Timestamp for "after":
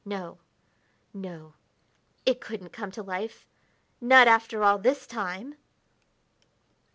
4.27-4.63